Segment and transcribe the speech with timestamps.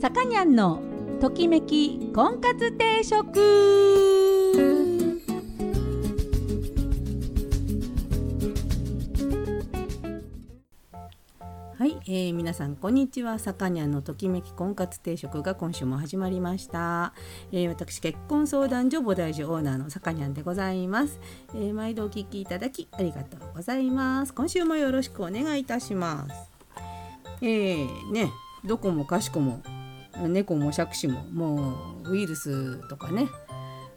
[0.00, 0.80] さかにゃんの
[1.20, 3.38] ときめき婚活定食。
[11.78, 13.38] はい、えー、皆さんこんにちは。
[13.38, 17.12] さかにゃんのときめき婚活定食が今週も始まりました、
[17.52, 21.20] えー、私結婚相談所菩提寺オーナーのさかにゃんでございます、
[21.54, 24.32] えー、毎度お聞きいただきありがとうございます。
[24.32, 26.50] 今週もよろしくお願いいたします。
[27.42, 28.30] えー、ね
[28.64, 29.62] どこもかしこも
[30.28, 31.74] 猫も杓子もも
[32.04, 33.28] うウイルスとかね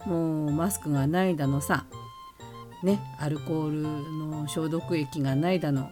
[0.06, 1.86] もうマスクがないだのさ
[2.84, 5.92] ねアルコールの消毒液がないだの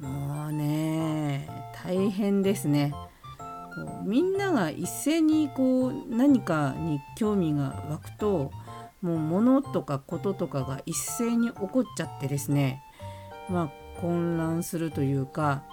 [0.00, 1.48] もうね
[1.84, 2.94] 大変ですね。
[3.74, 8.52] こうみんなが一斉にこう何かに興味が湧くと
[9.02, 12.82] もう物とかこととかが一斉に起こっちゃってですね
[13.50, 15.64] まあ混乱するというか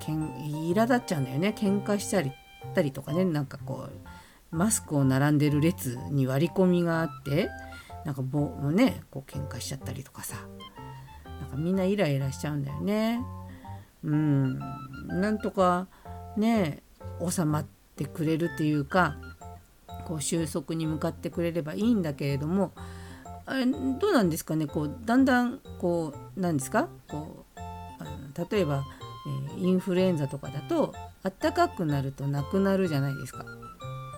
[0.00, 1.54] けん苛立っちゃうんだよね。
[1.56, 2.32] 喧嘩したり
[2.74, 3.88] たりとかねなんかこ
[4.52, 7.48] うマスクを並んでる列に割り込みがあって
[8.04, 10.36] なんかぼねこう喧嘩しちゃったりとかさ
[11.40, 13.20] なんかみんなイライラしちゃうんだよね。
[14.02, 14.58] うん
[15.08, 15.86] なんとか
[16.36, 16.82] ね
[17.28, 19.16] 収まってくれるっていうか
[20.06, 22.72] こう収束に向かってくれればいいんだけれども
[23.44, 28.84] あれどうなんですかねこうだんだんこうなんですかこう例えば
[29.26, 33.44] え、インフルエンザとかだとあったかくなるとなくなるじゃないですか。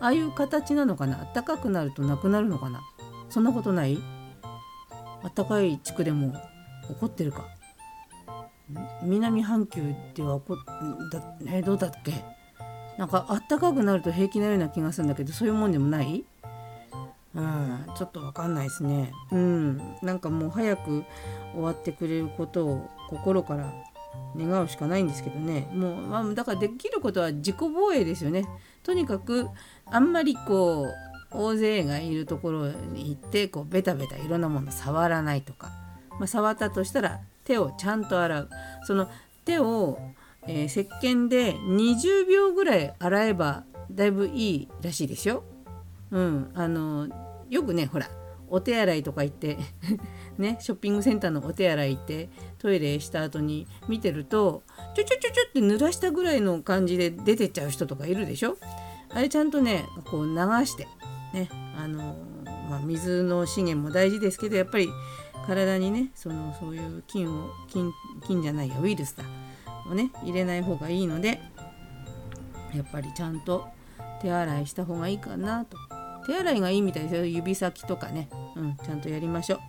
[0.01, 1.21] ああいう形なのかな？
[1.21, 2.81] あったかくなるとなくなるのかな？
[3.31, 3.99] そんなことない？
[5.23, 6.33] あったかい地区でも
[6.89, 7.47] 起こってるか？
[9.03, 10.57] 南半球では起こ
[11.13, 12.13] だ、えどうだっけ？
[12.99, 16.25] なんかあったかくなると平気なような気がするんだけどそういうもんでもない？
[17.35, 19.13] うんちょっとわかんないですね。
[19.31, 21.05] うんなんかもう早く
[21.55, 23.73] 終わってくれることを心から
[24.37, 25.69] 願うしかないんですけどね。
[25.73, 28.47] もう、まあ、だからできることは自己防衛ですよね。
[28.83, 29.49] とにかく
[29.87, 30.89] あんまりこう
[31.31, 35.71] 大勢がいるところに行ってこうベタベタいろんなもの触らないとか、
[36.19, 38.51] まあ、触ったとしたら手をちゃんと洗う。
[38.85, 39.09] その
[39.45, 39.99] 手を、
[40.47, 45.45] えー、石鹸で20秒ぐらい洗えばだいぶいいらしいですよ。
[46.11, 47.09] うん、あの
[47.49, 48.09] よくねほら
[48.53, 49.57] お手洗いとか行って
[50.37, 54.63] ねショッピングセンターのお手洗い行ってトイレした後に見てると
[54.95, 58.59] ちょちょちょちょって濡らしたぐらいの感じで出てっちゃう人とかいるでしょ？
[59.11, 60.35] あれちゃんとねこう流
[60.67, 60.87] して
[61.33, 62.17] ねあの
[62.69, 64.89] まあ、水の資源も大事ですけどやっぱり
[65.47, 67.91] 体にねそのそういう菌を菌
[68.27, 69.25] 菌じゃないやウイルスだ
[69.91, 71.41] をね入れない方がいいので
[72.75, 73.67] やっぱりちゃんと
[74.21, 75.77] 手洗いした方がいいかなと。
[76.25, 77.25] 手洗いがいいみたいですよ。
[77.25, 79.61] 指先とかね、うん、ちゃんとやりましょう。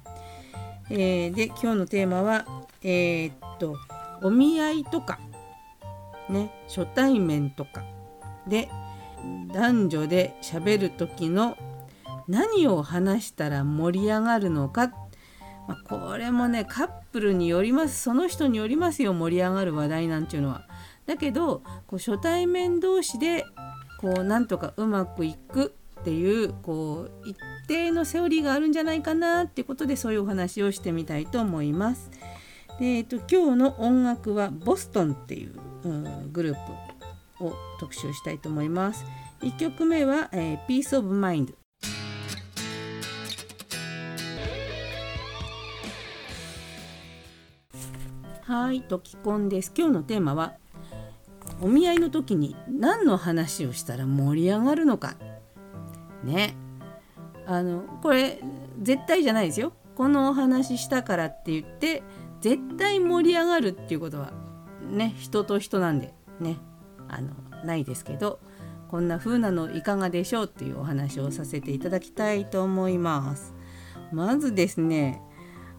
[0.89, 2.45] えー、で今日のテーマは
[2.81, 3.77] えー、っと
[4.21, 5.19] お見合いとか
[6.29, 7.83] ね初対面とか
[8.47, 8.69] で
[9.53, 11.57] 男女で喋る時の
[12.27, 14.87] 何を話したら盛り上がるのか、
[15.67, 20.67] まあ、これもねカップルによりますその人によりますよ盛り上がる話題なんていうのは。
[21.05, 23.43] だけどこう初対面同士で
[23.99, 27.29] こうなんとかうまくいくっていうこう
[27.67, 32.11] 定のセオリーがあるんじゃないかなっていうことでそういうお話をしてみたいと思います。
[32.79, 35.53] でえっと、今日の音楽はボストンっていう、
[35.83, 36.57] うん、グルー
[37.39, 39.05] プを特集したいと思います。
[39.41, 41.53] 1曲目は、えー、Peace of Mind
[48.41, 49.71] はい、ときこんです。
[49.75, 50.53] 今日のテーマは
[51.61, 55.15] お見合いの時に何の話をしたら盛り上がるのか
[56.23, 56.55] ね
[57.45, 58.39] あのこれ
[58.81, 59.73] 絶対じゃないですよ。
[59.95, 62.03] このお話したからって言って
[62.41, 64.31] 絶対盛り上がるっていうことは
[64.89, 66.57] ね人と人なんでね
[67.07, 67.29] あの
[67.63, 68.39] ないですけど
[68.89, 73.53] こんな風なのいかがでしょうっていうお話をさせていただきたいと思います。
[74.11, 75.21] まずですね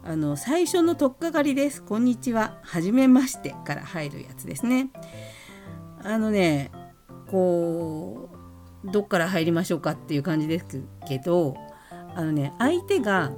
[0.05, 1.83] あの最初の取っかかりです。
[1.83, 2.59] こんにちは。
[2.63, 4.91] はじめましてから入るやつですね。
[6.03, 6.71] あのね
[7.31, 8.34] こう
[8.93, 11.57] どっから入りましょうかっていう感じですけど
[12.15, 13.33] あのね相手が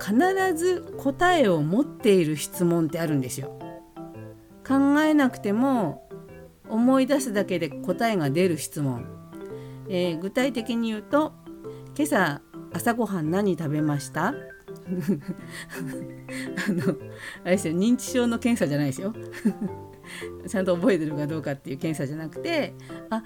[0.00, 0.14] 必
[0.54, 3.58] ず答えを持っている質問ってあるんですよ。
[4.66, 6.08] 考えなくても
[6.68, 9.04] 思い出すだけで答えが出る質問、
[9.88, 11.32] えー、具体的に言うと
[11.98, 12.40] 「今朝
[12.72, 14.28] 朝ごはん何食べました?
[16.68, 16.96] 」あの
[17.42, 19.12] あれですよ認知症の検査じゃないですよ
[20.46, 22.74] ちゃんと覚えてるかどうかっていう検査じゃなくて
[23.10, 23.24] あ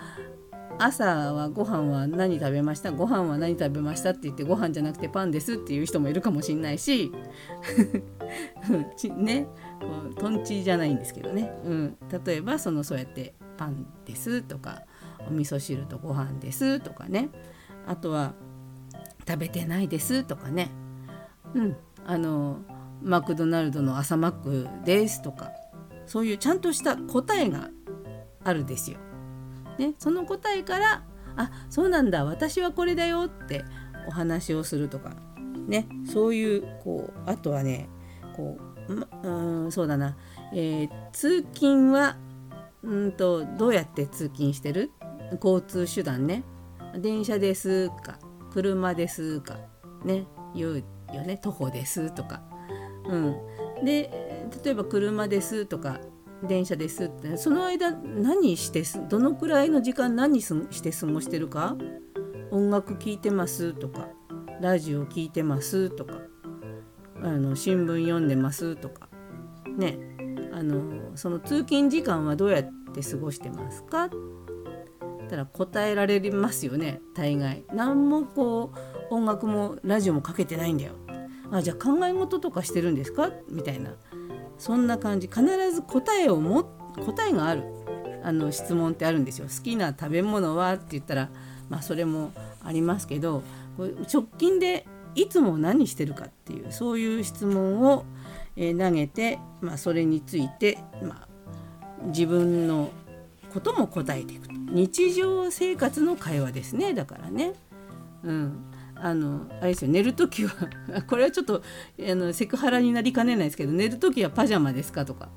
[0.79, 2.93] 朝はご飯は何食べました？
[2.93, 7.12] ご飯は何食べましたって言ってご飯じゃなくてパンですっていう人もいるかもしんないし。
[9.17, 9.47] ね。
[10.19, 14.82] とんちじゃないんですけどね、うん、例えばそのそうやってパンですとか
[15.29, 17.29] お味噌汁とご飯ですとかね。
[17.87, 18.32] あとは
[19.27, 20.70] 食べてないですとかね。
[21.55, 21.77] うん。
[22.06, 22.59] あの
[23.03, 25.50] マクドナルドの朝マックですとか。
[26.06, 27.70] そういうちゃんとした答えが
[28.44, 28.99] あるですよ。
[29.79, 31.03] ね、その答えから
[31.37, 33.65] あそうなんだ私はこれだよって
[34.06, 35.17] お話をするとか
[35.67, 37.88] ねそういうこうあとはね
[38.37, 40.17] こう、ま、うんそうだな、
[40.53, 42.17] えー、通勤は
[42.82, 44.91] うんとどうやって通勤してる？
[45.43, 46.44] 交通手段ね。
[46.99, 48.19] 電車ですか
[48.53, 49.56] 車ですか
[50.05, 51.38] ね言うよね。
[51.38, 52.43] 徒歩ですとか。
[53.06, 55.99] うん、で例えば車ですとか
[56.44, 57.37] 電車ですって。
[57.37, 61.76] その間何してどのくらいの時間何して過ごしてるか？
[62.50, 64.08] 音楽聴いてますとか
[64.61, 66.14] ラジオ聴いてますとか
[67.23, 69.08] あの新聞読んでますとか。
[69.76, 69.99] ね。
[70.52, 74.08] あのその通勤時間はどうやって過ごしてますか？
[75.29, 77.64] たら答えられますよね大概。
[77.75, 78.73] 何もこ
[79.11, 80.93] う音楽もラジオもかけてないんだよ。
[81.50, 83.31] あじゃあ考え事とかしてるんですか？
[83.50, 83.96] みたいな。
[84.59, 85.27] そんな感じ。
[85.27, 85.43] 必
[85.73, 86.65] ず答えをも
[87.05, 87.65] 答えがある
[88.23, 89.47] あの質問ってあるんですよ。
[89.47, 91.29] 好きな食べ物はって言ったら
[91.69, 92.33] まあそれも
[92.65, 93.43] ありますけど
[94.12, 98.05] 直近でいつも何してるかっていうそういう質問を、
[98.56, 101.29] え、投げて、まあ、それについて、まあ、
[102.06, 102.91] 自分の
[103.53, 106.95] ことも答えていく日常生活の会話ですね。
[106.95, 107.55] だからね。
[108.25, 108.65] うん、
[108.96, 110.52] あのあれですよ寝る時は
[111.06, 111.62] これはちょっと
[112.00, 115.29] あのセクハラになりかねないですけど寝る時はパジャマですかとか。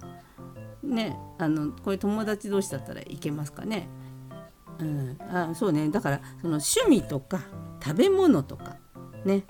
[0.84, 3.90] ねあのこれ友達同士だったらいけますかね。
[4.80, 5.90] うん、あそうね。
[5.90, 7.42] だからその趣味とか
[7.84, 8.78] 食べ物とか
[9.26, 9.44] ね、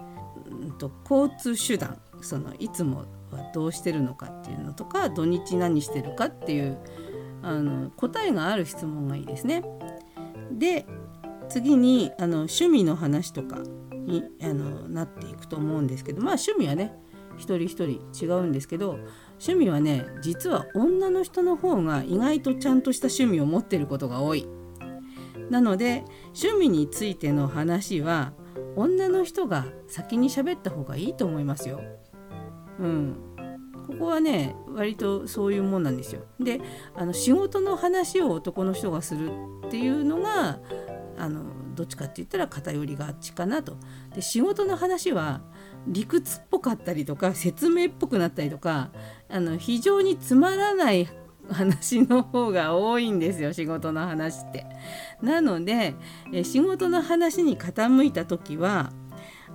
[0.49, 6.77] うんと交通手段そのいつもはどうしてるのかっていうのとか土日何してるかっていう
[7.43, 9.63] あの答えがある質問がいいですね。
[10.51, 10.85] で
[11.49, 13.59] 次にあの趣味の話とか。
[14.07, 16.97] にあのなっていくと思うんですけどまあ趣味はね
[17.37, 18.99] 一人一人違うんですけど
[19.33, 24.47] 趣味はね実は女の人の方が意外とちゃんとした趣味を持ってることが多い。
[25.49, 26.03] なので
[26.41, 28.33] 趣味についての話は
[28.75, 31.81] 女の人が先に喋った方がいいと思いますよ。
[32.79, 33.15] うん、
[33.87, 36.23] ここはね割とそういうもんなんですよ。
[36.39, 36.59] で
[36.95, 39.31] あの仕事の話を男の人がする
[39.67, 40.59] っていうのが
[41.17, 41.43] あの
[41.77, 43.77] どっちかって言ったら偏りがあっちかなと。
[44.13, 45.41] で仕事の話は
[45.85, 48.89] 理屈っぽかったりとか説明っぽくなったりとか
[49.29, 51.07] あの非常につまらない
[51.49, 54.65] 話の方が多いんですよ仕事の話って。
[55.21, 55.93] なので
[56.33, 58.91] え仕事の話に傾いた時は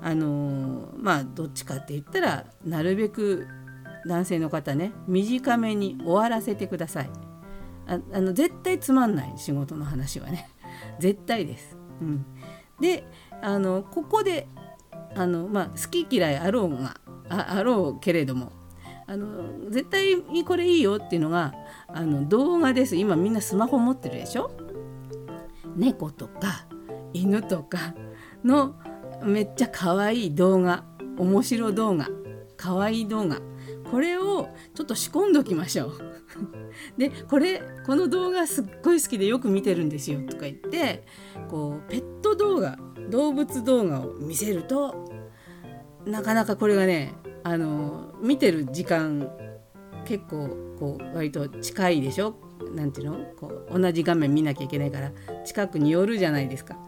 [0.01, 3.49] あのー、まあどっちかって言ったらなるべく
[4.07, 7.11] 男性の方ね短めに終わらせてください
[7.87, 10.49] ああの絶対つまんない仕事の話はね
[10.99, 12.27] 絶対です、うん、
[12.81, 13.05] で
[13.41, 14.49] あのここで
[15.15, 16.97] あの、まあ、好き嫌いあろうが
[17.29, 18.53] ああろうけれども
[19.07, 21.55] あの絶対にこれいいよっていうのが
[21.89, 22.97] あの動画です。
[22.97, 24.51] 今みんなスマホ持ってるでしょ？
[25.77, 26.67] 猫とか
[27.13, 27.95] 犬とか
[28.45, 28.75] の
[29.23, 30.85] めっちゃ可愛い動画
[31.19, 32.09] 面白動画
[32.57, 33.41] 可愛い動画
[33.93, 35.93] これをちょっと仕込んどきましょう。
[36.97, 41.05] でこれこの動画すっごい好きでよく見てるんですよとか言って
[41.51, 42.79] こうペット動画
[43.11, 45.13] 動物動画を見せると
[46.07, 47.13] なかなかこれがね
[47.45, 49.31] あの見てる時間
[50.07, 52.35] 結構こう割と近いでしょ？
[52.75, 53.19] なんていうの？
[53.39, 55.13] こう同じ画面見なきゃいけないから
[55.45, 56.79] 近くに寄るじゃないですか。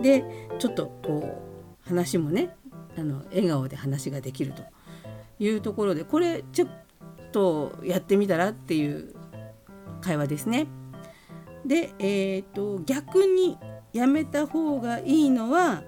[0.00, 1.42] でちょっとこ
[1.84, 2.56] う話もね
[2.96, 4.62] あの笑顔で話ができると
[5.38, 6.68] いうところでこれちょっ
[7.32, 9.14] とやってみたらっていう
[10.00, 10.66] 会話ですね。
[11.66, 13.58] で、えーと、逆に
[13.92, 15.82] やめた方がいいのは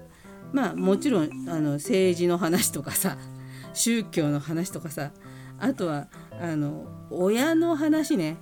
[0.51, 3.17] まあもちろんあの政治の話とかさ
[3.73, 5.11] 宗教の話とかさ
[5.59, 6.07] あとは
[6.41, 8.37] あの親の話ね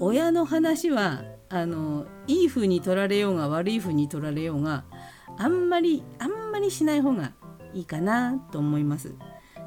[0.00, 4.84] 親の話はあのいい風に取られようが悪い風に取られようが
[5.38, 7.32] あんまりあんまりしない方が
[7.74, 9.14] いいかなと思います。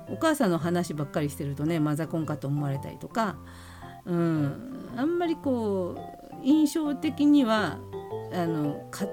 [0.09, 3.37] お母さんの話ばっかりしてるとねマザコンかと思われたりとか、
[4.05, 5.95] うん、あんまりこ
[6.41, 7.77] う印象的には
[8.33, 9.05] あのか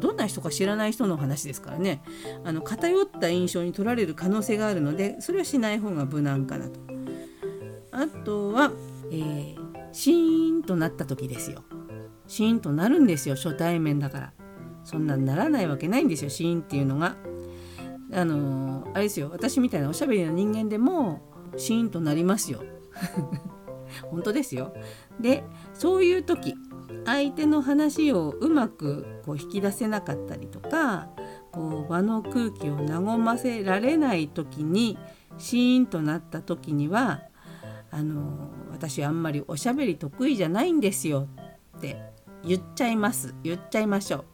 [0.00, 2.02] どんな人か知らない人の話ですからね
[2.44, 6.80] あの偏った印象に取られる可能性があるのでそれはしない方が無難かなと。
[7.92, 8.72] あとは、
[9.10, 9.56] えー、
[9.92, 11.64] シーンとなった時ですよ。
[12.26, 14.32] シーンとなるんですよ初対面だから。
[14.84, 17.16] そんなんならないわけないんですよシーンっていうのが。
[18.12, 21.20] あのあれですよ私みたいなおしゃべりな人間でも
[21.56, 22.62] シーンとなりますよ。
[24.10, 24.74] 本当ですよ。
[25.20, 25.44] で
[25.74, 26.54] そういう時
[27.04, 31.08] 相手の話をうまくこう引き出せなかったりとか
[31.52, 34.98] こう場の空気を和ませられない時に
[35.38, 37.22] シーンとなった時には
[37.90, 41.28] あの私あんまりおしゃべり得意じゃないんですよ
[41.76, 41.96] って
[42.44, 44.24] 言っちゃいます言っちゃいましょう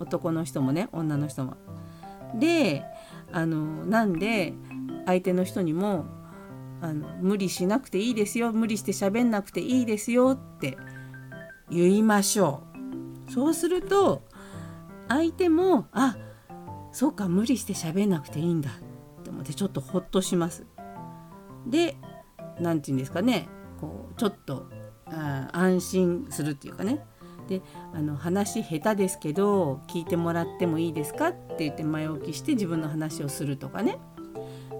[0.00, 1.56] 男の人もね女の人も。
[2.34, 2.84] で
[3.32, 4.54] あのなんで
[5.06, 6.06] 相手の人にも
[6.80, 10.76] あの無理しなくていいですよ無理して喋んなくていいですよって
[11.70, 12.62] 言いましょ
[13.28, 13.32] う。
[13.32, 14.22] そうすると
[15.08, 16.16] 相手もあ
[16.92, 18.70] そうか無理して喋んなくていいんだ。
[18.70, 20.66] って思ってちょっとほっとします。
[21.66, 21.96] で
[22.58, 23.48] 何て言うんですかね。
[23.80, 24.66] こうちょっと
[25.06, 27.04] あ安心するっていうかね。
[27.50, 33.98] であの話下手ですけど聞いてもらってもいいですかって言って前置きして自分の話をするとかね、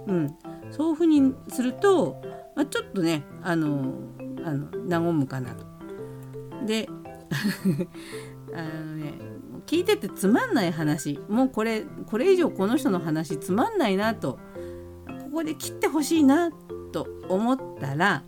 [0.06, 0.36] うん、
[0.70, 2.22] そういうふうにすると、
[2.54, 3.92] まあ、ちょっとねあの
[4.44, 5.66] あの和むかなと。
[6.64, 6.88] で
[8.54, 9.14] あのね
[9.66, 11.18] 聞いててつまんない話。
[11.28, 14.38] もうこれこれ以上この人の話つまんないなと。
[15.24, 16.52] ここで切ってほしいな
[16.92, 18.22] と思ったら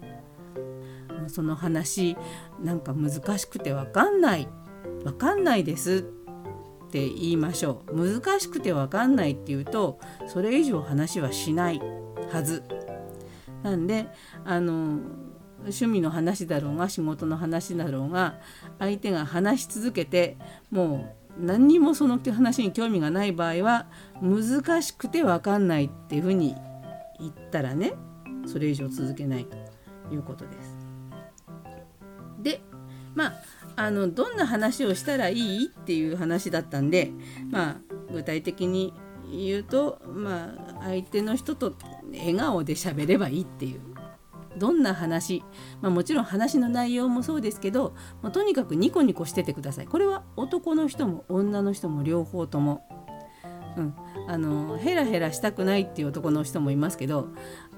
[1.29, 2.17] その話
[2.62, 4.49] なんか難しくて分かんない
[5.05, 6.05] 分かんないです
[6.87, 11.81] って言いましょう難しくて分かんないっていうとそれ以上話はしない
[12.31, 12.62] はず
[13.62, 14.07] なんで
[14.45, 15.00] あの
[15.62, 18.38] 趣味の話だろうが仕事の話だろうが
[18.79, 20.37] 相手が話し続けて
[20.71, 23.87] もう何にもその話に興味がない場合は
[24.21, 26.55] 難しくて分かんないっていうふうに
[27.19, 27.95] 言ったらね
[28.47, 29.57] それ以上続けないと
[30.14, 30.72] いうことです。
[33.14, 33.35] まあ
[33.76, 37.11] あのどんな話をしたらいいっていう話だったんで
[37.50, 37.76] まあ
[38.12, 38.92] 具体的に
[39.31, 41.75] 言うとまあ相手の人と
[42.12, 43.81] 笑顔で喋ればいいっていう
[44.57, 45.42] どんな話、
[45.81, 49.87] まあ、もちろん話の内容もそうですけど、まあ、とにかくニコニコしててください。
[49.87, 52.87] これは男の人も女の人も両方とも、
[53.76, 53.95] うん、
[54.28, 57.28] あのヘラヘラしたくないっていう男の人もいますけど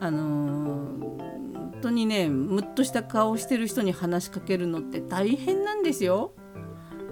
[0.01, 6.33] あの本当にねムッとした顔をしてる人に話しかけるのって大変なんですよ。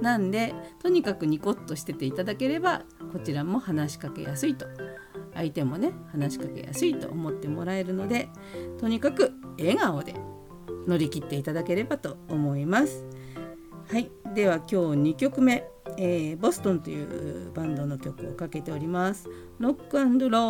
[0.01, 4.67] なんでとにかくニコッとしてていただければこちらも話しかけやすいと。
[5.35, 8.29] 相手もね話しかけやすいと思ってもらえるので
[8.79, 10.15] とにかく笑顔で
[10.87, 13.05] 乗り切っていただければと思います。
[13.91, 14.77] はい、では今日
[15.13, 15.69] 2曲目。
[15.99, 19.29] えー、ボストンというバンドの曲をかけております。
[19.59, 20.07] ロックロ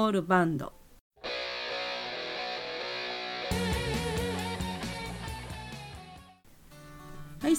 [0.06, 0.72] ールバンド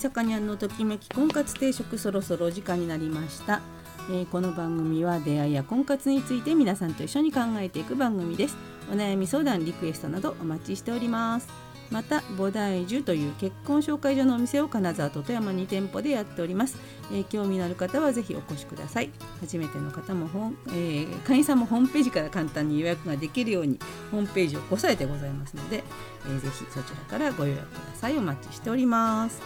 [0.04, 3.62] さかにゃんのときめき婚活定食そろそろお時間になりました、
[4.10, 8.58] えー、この番組は出会いや婚活について皆さんと一緒に考えていく番組です。
[8.92, 11.48] お悩み相談リクエストなどお待ちしております。
[11.90, 16.76] また菩提樹という結婚紹介所のお店を金沢と富山2店舗でやっております、
[17.12, 19.10] えー、興味のある方はぜひお越しください。
[19.40, 23.80] 初めての方も本、えー、会員さんもホームページから簡単に予約ができるように
[24.12, 25.82] ホームページをこさえてございますので、
[26.26, 28.18] えー、ぜひそちらからご予約ください。
[28.18, 29.42] お待ちしております。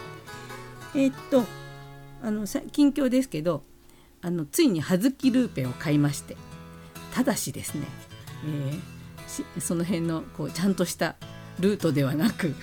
[0.94, 1.44] えー、っと
[2.22, 3.62] あの近況ですけど
[4.22, 6.36] あのついに葉月ルーペを買いまして
[7.14, 7.86] ただしですね、
[8.46, 11.16] えー、その辺のこうちゃんとした
[11.60, 12.54] ルートではなく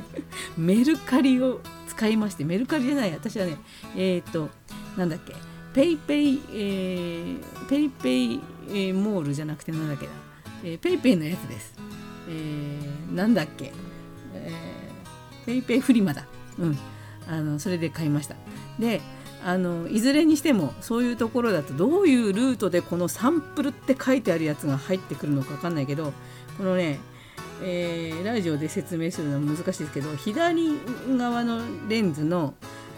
[0.56, 3.56] メルカリを使いましてメルカリじゃない私はね
[3.96, 4.50] えっ、と
[4.96, 5.34] なんだっけ
[5.74, 10.12] ペイペイ、えー、ペイペイ、えー、モールじゃなくてなんだっけな、
[10.64, 11.74] えー、ペイペイのやつです、
[12.28, 13.72] えー、なんだっけ、
[14.34, 16.26] えー、ペイペイフリマだ。
[16.58, 16.78] うん。
[17.28, 18.36] あのそれで買いました。
[18.78, 19.00] で
[19.44, 26.12] あのいずれにしてもそういうところだとどういうルートでこのサンプルって書いてあるやつが入ってくるのか分かんないけど
[26.56, 26.98] このね
[27.60, 32.54] えー、ラジオで説明するのは難しいですけど左側のレンズの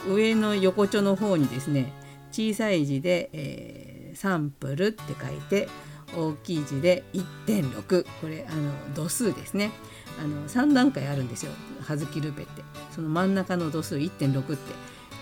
[0.09, 1.93] 上の横丁の方にですね
[2.31, 5.69] 小さい字で、えー、サンプルって書いて
[6.17, 9.71] 大きい字で1.6これあの度数ですね。
[10.19, 11.53] あの3段階あるんですよ
[11.83, 14.75] 葉月ルーペってその真ん中の度数1.6って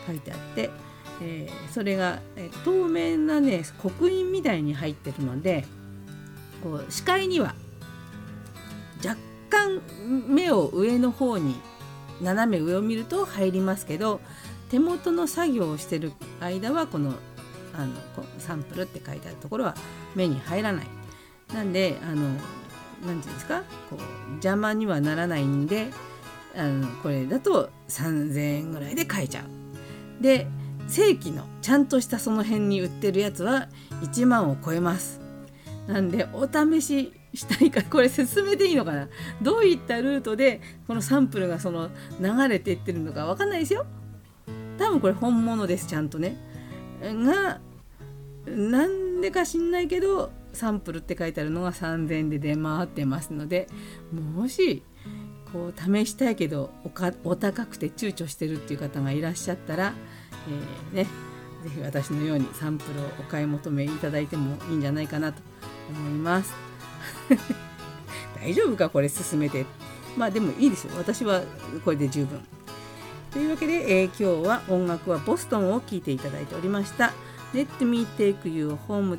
[0.07, 0.71] 書いてあって、
[1.23, 5.65] えー、それが、えー、透明なね刻印みたいに入ってるので
[6.63, 7.55] こう視界には
[9.05, 9.17] 若
[9.51, 9.81] 干
[10.29, 11.55] 目を上の方に
[12.21, 14.21] 斜め上を見ると入りますけど
[14.71, 17.15] 手元の作業をしてる間はこの
[17.75, 17.95] あの
[18.39, 19.77] サンプルって書いてあるところは
[20.17, 20.87] 目に入らない。
[21.55, 22.29] なんであの
[23.07, 23.63] 何て言うんですか？
[23.91, 25.91] こう邪魔にはならないんで
[26.57, 30.23] あのこれだと3,000円ぐらいで買えちゃう。
[30.23, 30.47] で
[30.89, 33.69] 正規のちゃんとしたその辺に売ってるやつは
[34.03, 35.21] 1万を超えます。
[35.87, 39.09] なんでお試ししたいかこれ進めていいのかな？
[39.43, 41.91] どういったルートでこのサンプルがその
[42.21, 43.87] 流れていってるのか分かんないですよ
[44.79, 46.37] 多分これ本物ですちゃんとね
[47.03, 47.61] が
[48.47, 53.69] なんでか知んないけどサンプルって書いてあるのが3000円で出回ってますので
[54.13, 54.83] もし
[55.53, 56.71] こう試したいけど
[57.25, 59.95] お高くて躊躇してるっていう方がいらっしゃったら、
[60.93, 61.07] えー、ね
[61.63, 65.43] 是非私のようにサンプルをお買い求めいただいてもいいんじゃないかなと
[65.91, 66.53] 思います。
[68.41, 69.67] 大丈夫かこれ進めて
[70.17, 71.43] まあでもいいですよ私は
[71.85, 72.41] これで十分。
[73.33, 77.13] というわけで、えー、今日は音楽はボストンを聴いていただいておりました。
[77.55, 79.19] Let me take you home、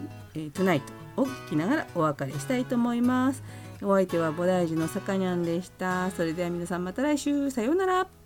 [0.54, 0.82] tonight
[1.22, 3.44] を聞きながらお別れしたいと思います。
[3.82, 6.12] お相手は菩提寺のさかにゃんでした。
[6.12, 8.19] それでは皆さんまた来週さようなら。